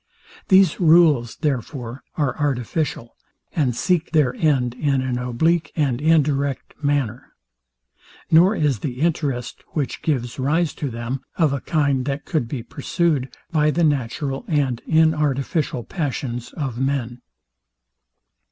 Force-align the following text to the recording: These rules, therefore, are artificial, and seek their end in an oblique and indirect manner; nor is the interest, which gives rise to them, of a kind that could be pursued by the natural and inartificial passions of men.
These 0.47 0.79
rules, 0.79 1.35
therefore, 1.35 2.01
are 2.15 2.35
artificial, 2.39 3.15
and 3.51 3.75
seek 3.75 4.13
their 4.13 4.33
end 4.33 4.73
in 4.73 5.03
an 5.03 5.19
oblique 5.19 5.71
and 5.75 6.01
indirect 6.01 6.73
manner; 6.83 7.33
nor 8.31 8.55
is 8.55 8.79
the 8.79 8.99
interest, 9.01 9.63
which 9.73 10.01
gives 10.01 10.39
rise 10.39 10.73
to 10.73 10.89
them, 10.89 11.21
of 11.37 11.53
a 11.53 11.61
kind 11.61 12.05
that 12.05 12.25
could 12.25 12.47
be 12.47 12.63
pursued 12.63 13.31
by 13.51 13.69
the 13.69 13.83
natural 13.83 14.43
and 14.47 14.81
inartificial 14.87 15.83
passions 15.87 16.51
of 16.53 16.79
men. 16.79 17.21